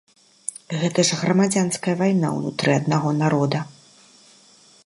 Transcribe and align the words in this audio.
Гэта 0.83 1.05
ж 1.09 1.19
грамадзянская 1.19 1.95
вайна 2.01 2.27
ўнутры 2.39 2.69
аднаго 2.79 3.09
народа. 3.23 3.59